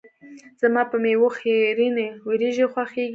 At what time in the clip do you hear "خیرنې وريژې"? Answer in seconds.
1.37-2.65